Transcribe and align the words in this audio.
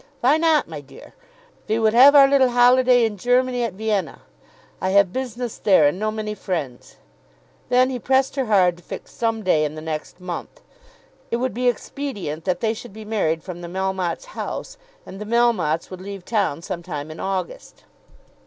"Vy 0.19 0.35
not, 0.39 0.67
my 0.67 0.81
dear? 0.81 1.13
Ve 1.67 1.77
would 1.77 1.93
have 1.93 2.15
our 2.15 2.27
little 2.27 2.49
holiday 2.49 3.05
in 3.05 3.17
Germany, 3.17 3.61
at 3.61 3.73
Vienna. 3.73 4.21
I 4.81 4.89
have 4.89 5.13
business 5.13 5.59
there, 5.59 5.85
and 5.87 5.99
know 5.99 6.09
many 6.09 6.33
friends." 6.33 6.95
Then 7.69 7.91
he 7.91 7.99
pressed 7.99 8.35
her 8.35 8.45
hard 8.45 8.77
to 8.77 8.83
fix 8.83 9.11
some 9.11 9.43
day 9.43 9.63
in 9.63 9.75
the 9.75 9.79
next 9.81 10.19
month. 10.19 10.61
It 11.29 11.35
would 11.37 11.53
be 11.53 11.67
expedient 11.67 12.45
that 12.45 12.61
they 12.61 12.73
should 12.73 12.93
be 12.93 13.05
married 13.05 13.43
from 13.43 13.61
the 13.61 13.67
Melmottes' 13.67 14.25
house, 14.33 14.75
and 15.05 15.19
the 15.19 15.23
Melmottes 15.25 15.91
would 15.91 16.01
leave 16.01 16.25
town 16.25 16.63
some 16.63 16.81
time 16.81 17.11
in 17.11 17.19
August. 17.19 17.83